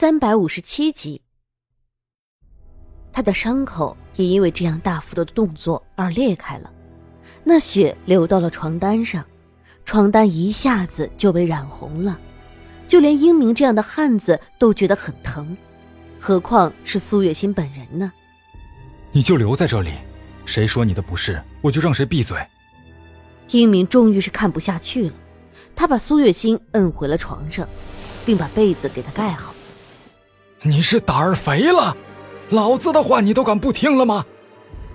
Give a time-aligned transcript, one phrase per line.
[0.00, 1.20] 三百五十七集，
[3.12, 6.72] 他的伤口也因为这样大幅度的动作而裂开了，
[7.42, 9.24] 那血流到了床单上，
[9.84, 12.16] 床单一下子就被染红了，
[12.86, 15.56] 就连英明这样的汉子都觉得很疼，
[16.16, 18.12] 何况是苏月心本人呢？
[19.10, 19.90] 你就留在这里，
[20.44, 22.38] 谁说你的不是，我就让谁闭嘴。
[23.50, 25.14] 英明终于是看不下去了，
[25.74, 27.68] 他把苏月心摁回了床上，
[28.24, 29.52] 并把被子给他盖好。
[30.62, 31.96] 你是胆儿肥了，
[32.50, 34.24] 老子的话你都敢不听了吗？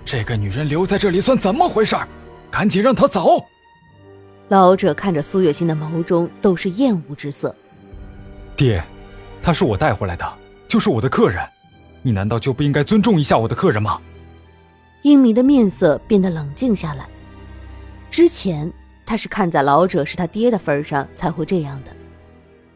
[0.04, 1.96] 这个女人留在这里算怎么回事？
[2.50, 3.42] 赶紧让她走！
[4.48, 7.54] 老者看着苏月心的眸中都是厌恶之色。
[8.54, 8.84] 爹，
[9.42, 10.36] 她是我带回来的，
[10.68, 11.42] 就是我的客人，
[12.02, 13.98] 你难道就不应该尊重一下我的客人吗？
[15.02, 17.06] 英明的面色变得冷静下来。
[18.10, 18.70] 之前
[19.06, 21.90] 他是看在老者是他爹的份上才会这样的。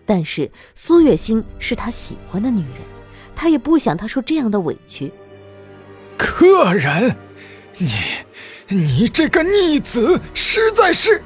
[0.08, 2.80] 但是苏月心是他喜欢的女人，
[3.36, 5.12] 他也不想她受这样的委屈。
[6.16, 7.14] 客人，
[7.76, 7.90] 你，
[8.68, 11.22] 你这个逆子，实在是！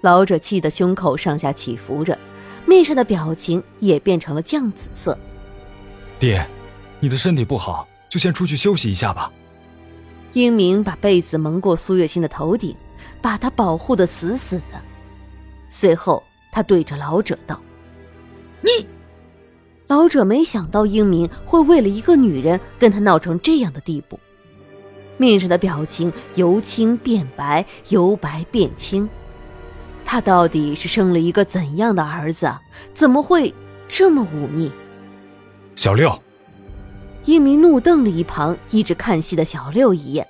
[0.00, 2.18] 老者气得胸口上下起伏着，
[2.66, 5.16] 面上的表情也变成了酱紫色。
[6.18, 6.44] 爹，
[6.98, 9.30] 你的身体不好，就先出去休息一下吧。
[10.32, 12.74] 英明把被子蒙过苏月心的头顶，
[13.22, 14.82] 把她保护的死死的。
[15.68, 17.62] 随后，他对着老者道。
[18.66, 18.84] 你，
[19.86, 24.18] 老者没想到英明会为了一个女人跟他闹成这样的地步，
[25.16, 29.08] 面上的表情由青变白，由白变青。
[30.04, 32.60] 他到底是生了一个怎样的儿子啊？
[32.92, 33.54] 怎么会
[33.86, 34.72] 这么忤逆？
[35.76, 36.20] 小六，
[37.24, 40.26] 英明怒瞪了一旁一直看戏的小六一眼。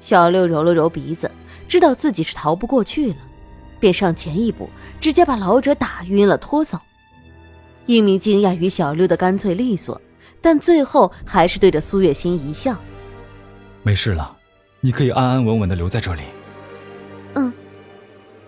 [0.00, 1.30] 小六揉了揉鼻子，
[1.68, 3.16] 知道自己是逃不过去了，
[3.78, 6.78] 便上前一步，直接把老者打晕了，拖走。
[7.86, 10.00] 一鸣惊讶于小六的干脆利索，
[10.40, 12.76] 但最后还是对着苏月心一笑
[13.82, 14.36] ：“没事了，
[14.80, 16.22] 你可以安安稳稳的留在这里。”
[17.34, 17.52] 嗯。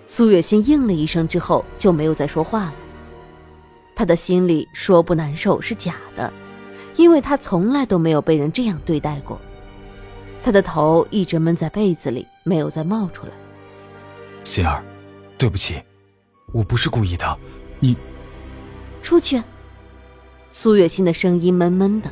[0.07, 2.75] 苏月心应了一声之后就没有再说话了。
[3.95, 6.33] 他的心里说不难受是假的，
[6.97, 9.41] 因为他从来都没有被人这样对待过。
[10.43, 13.33] 他的头一直闷在被子里，没有再冒出来。
[14.45, 14.83] 心儿，
[15.37, 15.83] 对不起，
[16.53, 17.39] 我不是故意的，
[17.79, 17.97] 你。
[19.09, 19.43] 出去。
[20.51, 22.11] 苏月心的声音闷闷的，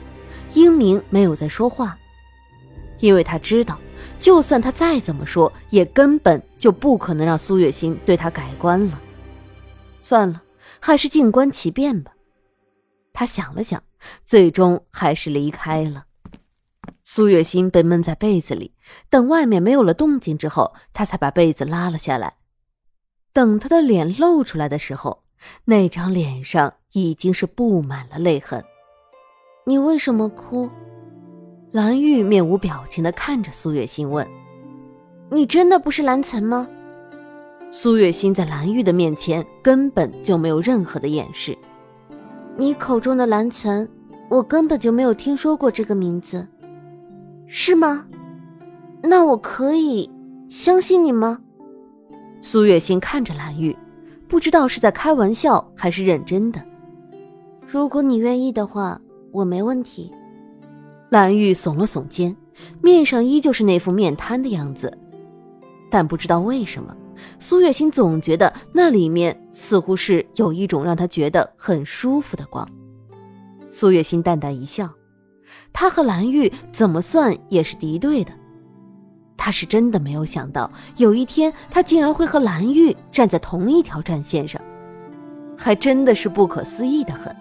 [0.55, 1.99] 英明没有再说话，
[3.01, 3.79] 因为他知道，
[4.19, 8.99] 就算他再怎么说，也根本就不可能让苏月心对他改观了。
[10.01, 10.41] 算了，
[10.81, 12.15] 还是静观其变吧。
[13.13, 13.83] 他想了想，
[14.25, 16.07] 最终还是离开了。
[17.05, 18.73] 苏月心被闷在被子里，
[19.11, 22.37] 等外面没有了动静之后，他才把被子拉了下来。
[23.35, 25.26] 等他的脸露出来的时候。
[25.65, 28.63] 那张脸上已经是布满了泪痕。
[29.65, 30.69] 你为什么哭？
[31.73, 34.27] 蓝玉面无表情的看着苏月心问
[35.31, 36.67] ：“你真的不是蓝岑吗？”
[37.71, 41.57] 苏月心在蓝玉的面前根本就没有任何的掩饰。
[42.57, 43.87] 你口中的蓝岑，
[44.31, 46.47] 我根本就没有听说过这个名字，
[47.47, 48.07] 是吗？
[49.03, 50.09] 那我可以
[50.49, 51.41] 相信你吗？
[52.41, 53.77] 苏月心看着蓝玉。
[54.29, 56.61] 不知道是在开玩笑还是认真的。
[57.67, 59.01] 如果你愿意的话，
[59.33, 60.13] 我没问题。
[61.11, 62.37] 蓝玉耸了耸肩，
[62.83, 64.97] 面上依旧是那副面瘫的样子，
[65.91, 66.97] 但不知道为什么，
[67.39, 72.69] 苏月心总觉得那里面似乎是有一种让他觉得很舒服的光。
[73.71, 74.91] 苏月心淡淡一笑，
[75.73, 78.33] 他和蓝玉怎么算也是敌对的。
[79.37, 84.61] 他是真的没有想到，有一天他竟然会和蓝玉站在同一条战线上，
[85.57, 87.35] 还真的是不可思议的很。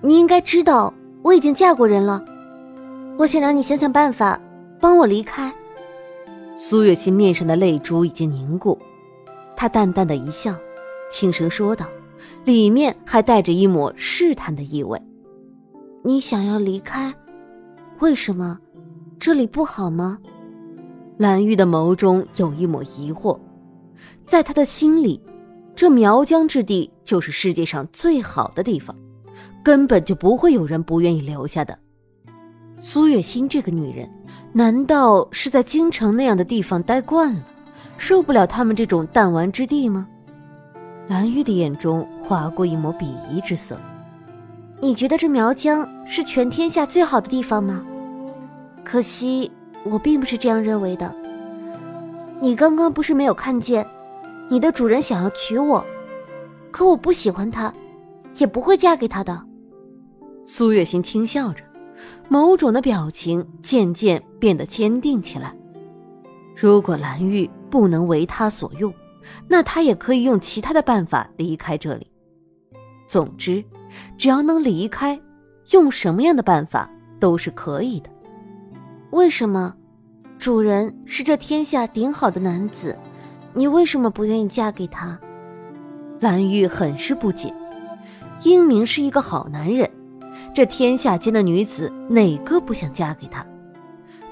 [0.00, 0.92] 你应该知道，
[1.22, 2.24] 我已经嫁过人了。
[3.16, 4.40] 我想让你想想办法，
[4.80, 5.54] 帮我离开。
[6.56, 8.78] 苏月心面上的泪珠已经凝固，
[9.56, 10.54] 她淡淡的一笑，
[11.10, 11.86] 轻声说道，
[12.44, 15.00] 里面还带着一抹试探的意味
[16.02, 17.14] ：“你想要离开？
[18.00, 18.58] 为什么？
[19.18, 20.18] 这里不好吗？”
[21.16, 23.38] 蓝玉的眸中有一抹疑惑，
[24.26, 25.20] 在他的心里，
[25.74, 28.96] 这苗疆之地就是世界上最好的地方，
[29.62, 31.78] 根本就不会有人不愿意留下的。
[32.80, 34.10] 苏月心这个女人，
[34.52, 37.40] 难道是在京城那样的地方待惯了，
[37.96, 40.08] 受不了他们这种弹丸之地吗？
[41.06, 43.78] 蓝玉的眼中划过一抹鄙夷之色。
[44.80, 47.84] 你觉得这苗疆是全天下最好的地方吗？
[48.84, 49.52] 可惜。
[49.84, 51.14] 我并不是这样认为的。
[52.40, 53.86] 你刚刚不是没有看见，
[54.50, 55.84] 你的主人想要娶我，
[56.70, 57.72] 可我不喜欢他，
[58.36, 59.42] 也不会嫁给他的。
[60.44, 61.62] 苏月心轻笑着，
[62.28, 65.54] 某种的表情渐渐变得坚定起来。
[66.56, 68.92] 如果蓝玉不能为他所用，
[69.48, 72.10] 那他也可以用其他的办法离开这里。
[73.08, 73.64] 总之，
[74.18, 75.18] 只要能离开，
[75.70, 78.10] 用什么样的办法都是可以的。
[79.14, 79.72] 为什么？
[80.40, 82.98] 主人是这天下顶好的男子，
[83.52, 85.16] 你为什么不愿意嫁给他？
[86.18, 87.54] 蓝玉很是不解。
[88.42, 89.88] 英明是一个好男人，
[90.52, 93.46] 这天下间的女子哪个不想嫁给他？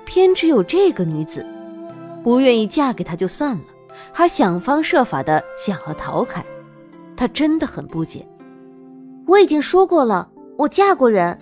[0.05, 1.47] 偏只有这个女子，
[2.25, 3.65] 不愿意嫁给他就算了，
[4.11, 6.45] 还想方设法的想要逃开。
[7.17, 8.27] 他真的很不解。
[9.29, 11.39] 我已经说过了，我嫁过人。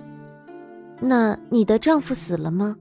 [1.01, 2.77] 那你的丈夫死了吗？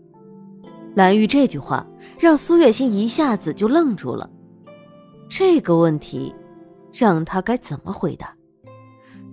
[0.99, 1.87] 蓝玉这句话
[2.19, 4.29] 让苏月心一下子就愣住了。
[5.29, 6.35] 这个问题，
[6.91, 8.35] 让他该怎么回答？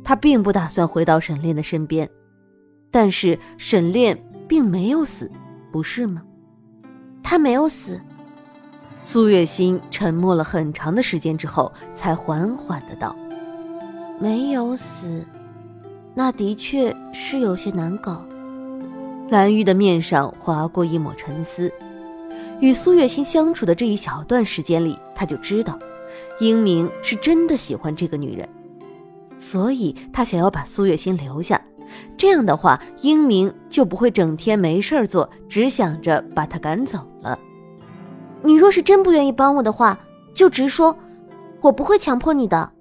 [0.04, 2.08] 他并不打算回到沈炼的身边，
[2.88, 4.16] 但是沈炼
[4.46, 5.28] 并没有死，
[5.72, 6.22] 不是吗？
[7.20, 8.00] 他没有死。
[9.02, 13.16] 苏月心沉默了很长的时间之后，才缓缓的道
[14.22, 15.24] ：“没有死，
[16.14, 18.24] 那的确是有些难搞。”
[19.28, 21.72] 蓝玉的面上划过一抹沉思。
[22.60, 25.78] 与苏月心相处的这一小段时间里，他就知道，
[26.40, 28.48] 英明是真的喜欢这个女人。
[29.36, 31.60] 所以他想要把苏月心留下，
[32.16, 37.38] 这样的话，英明就不会整天没事做，只想着把她赶走了。
[38.42, 39.98] 你若是真不愿意帮我的话，
[40.32, 40.96] 就直说，
[41.60, 42.72] 我不会强迫你的。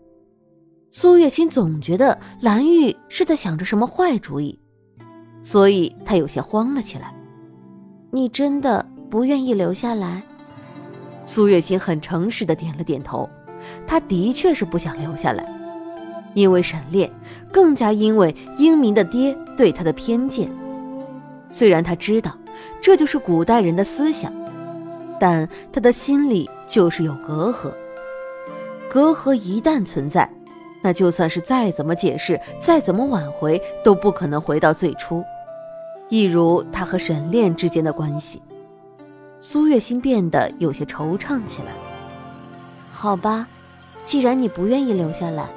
[0.91, 4.57] 苏月心总觉得蓝玉是在想着什么坏主意，
[5.45, 7.13] 所以他有些慌了起来。
[8.09, 10.23] 你真的不愿意留下来？
[11.23, 13.29] 苏月心很诚实的点了点头，
[13.85, 15.45] 他的确是不想留下来。
[16.33, 17.11] 因为沈炼，
[17.51, 20.49] 更加因为英明的爹对他的偏见。
[21.51, 22.35] 虽然他知道
[22.81, 24.33] 这就是古代人的思想，
[25.19, 27.71] 但他的心里就是有隔阂。
[28.89, 30.27] 隔阂一旦存在，
[30.81, 35.23] 那就算是再怎么解释，再怎么挽回，都不可能回到最初。
[36.09, 38.41] 一如他和沈炼之间的关系，
[39.39, 41.71] 苏月心变得有些惆怅起来。
[42.89, 43.47] 好吧，
[44.03, 45.47] 既然你不愿意留下来。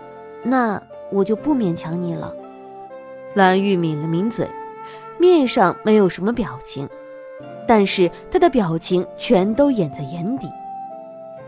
[0.44, 0.80] 那
[1.10, 2.32] 我就不勉强你了。
[3.34, 4.48] 蓝玉抿了抿嘴，
[5.18, 6.88] 面上没有什么表情，
[7.66, 10.48] 但是他的表情全都掩在眼底。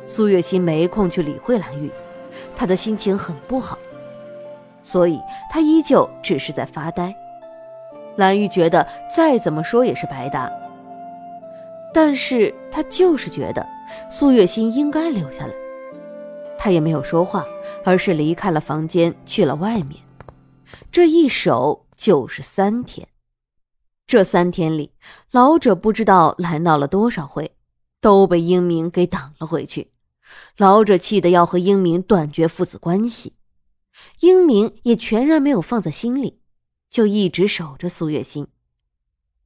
[0.05, 1.91] 苏月心没空去理会蓝玉，
[2.57, 3.79] 他的心情很不好，
[4.83, 5.21] 所以
[5.53, 7.15] 他依旧只是在发呆。
[8.17, 10.51] 蓝玉觉得再怎么说也是白搭，
[11.95, 13.67] 但是他就是觉得
[14.11, 15.55] 苏月心应该留下来。
[16.59, 17.47] 他也没有说话，
[17.85, 20.01] 而是离开了房间，去了外面。
[20.93, 23.09] 这一守就是三天。
[24.07, 24.93] 这三天里，
[25.31, 27.53] 老者不知道来闹了多少回，
[28.01, 29.93] 都被英明给挡了回去。
[30.59, 33.35] 老者气得要和英明断绝父子关系，
[34.21, 36.40] 英明也全然没有放在心里，
[36.91, 38.47] 就一直守着苏月心。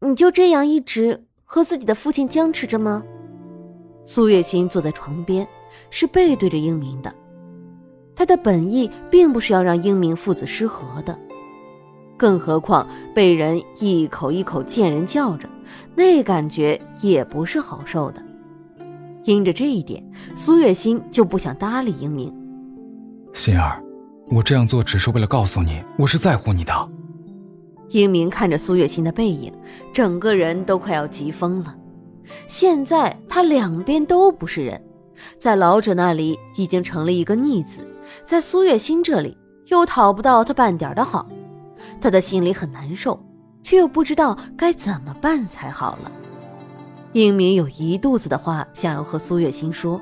[0.01, 3.05] 你就这样一直和自己的父亲僵持着吗？
[4.05, 5.47] 苏月心坐在床边。
[5.91, 7.13] 是背对着英明的，
[8.15, 11.19] 他的本意并不是要让英明父子失和的，
[12.17, 15.49] 更何况被人一口一口贱人叫着，
[15.97, 18.25] 那感觉也不是好受的。
[19.25, 20.01] 因着这一点，
[20.37, 22.33] 苏月心就不想搭理英明。
[23.33, 23.83] 心儿，
[24.29, 26.89] 我这样做只是为了告诉你，我是在乎你的。
[27.91, 29.53] 英明看着苏月心的背影，
[29.93, 31.75] 整个人都快要急疯了。
[32.47, 34.81] 现在他两边都不是人。
[35.39, 37.87] 在老者那里已经成了一个逆子，
[38.27, 39.37] 在苏月心这里
[39.67, 41.27] 又讨不到他半点的好，
[42.01, 43.19] 他的心里很难受，
[43.63, 46.11] 却又不知道该怎么办才好了。
[47.13, 50.01] 英明有一肚子的话想要和苏月心说，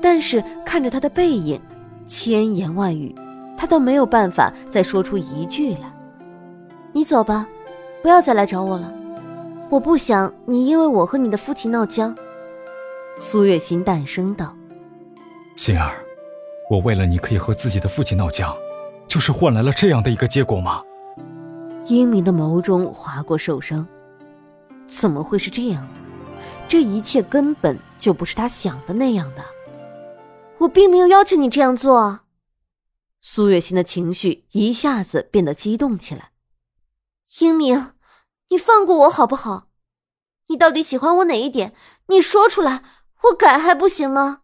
[0.00, 1.60] 但是看着他的背影，
[2.06, 3.12] 千言万语，
[3.56, 5.93] 他都没有办法再说出一句来。
[6.96, 7.48] 你走吧，
[8.02, 8.94] 不要再来找我了，
[9.68, 12.16] 我不想你因为我和你的父亲闹僵。
[13.18, 14.54] 苏月心淡声道
[15.56, 15.92] ：“心儿，
[16.70, 18.56] 我为了你可以和自己的父亲闹僵，
[19.08, 20.80] 就是换来了这样的一个结果吗？”
[21.86, 23.84] 英明的眸中划过受伤，
[24.86, 25.84] 怎么会是这样？
[26.68, 29.42] 这一切根本就不是他想的那样的。
[30.58, 32.20] 我并没有要求你这样做。
[33.20, 36.30] 苏月心的情绪一下子变得激动起来。
[37.40, 37.94] 英明，
[38.48, 39.68] 你放过我好不好？
[40.46, 41.74] 你到底喜欢我哪一点？
[42.06, 42.84] 你说出来。
[43.24, 44.42] 我改还不行吗？